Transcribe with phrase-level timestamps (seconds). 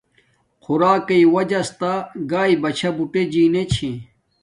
[0.63, 1.93] خوراک قݵ واجس تا
[2.31, 3.89] گاݵے بچھا بوٹے جینے چھے